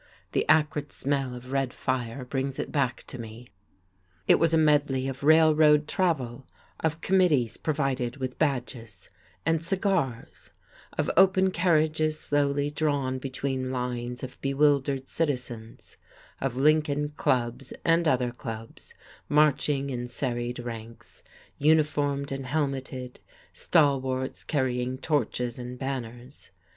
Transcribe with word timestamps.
The 0.31 0.49
acrid 0.49 0.91
smell 0.91 1.35
of 1.35 1.51
red 1.51 1.71
fire 1.71 2.25
brings 2.25 2.57
it 2.57 2.71
back 2.71 3.03
to 3.05 3.19
me. 3.21 3.49
It 4.27 4.39
was 4.39 4.51
a 4.51 4.57
medley 4.57 5.07
of 5.07 5.23
railroad 5.23 5.87
travel, 5.87 6.47
of 6.79 7.01
committees 7.01 7.55
provided 7.55 8.17
with 8.17 8.39
badges 8.39 9.09
and 9.45 9.63
cigars, 9.63 10.49
of 10.97 11.11
open 11.15 11.51
carriages 11.51 12.17
slowly 12.19 12.71
drawn 12.71 13.19
between 13.19 13.69
lines 13.69 14.23
of 14.23 14.41
bewildered 14.41 15.07
citizens, 15.07 15.97
of 16.39 16.55
Lincoln 16.55 17.09
clubs 17.09 17.71
and 17.85 18.07
other 18.07 18.31
clubs 18.31 18.95
marching 19.29 19.91
in 19.91 20.07
serried 20.07 20.57
ranks, 20.57 21.21
uniformed 21.59 22.31
and 22.31 22.47
helmeted, 22.47 23.19
stalwarts 23.53 24.43
carrying 24.43 24.97
torches 24.97 25.59
and 25.59 25.77
banners. 25.77 26.49